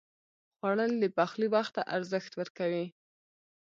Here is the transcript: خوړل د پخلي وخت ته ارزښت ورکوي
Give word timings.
خوړل 0.57 0.91
د 0.99 1.05
پخلي 1.17 1.47
وخت 1.55 1.71
ته 1.77 1.81
ارزښت 1.95 2.31
ورکوي 2.35 2.85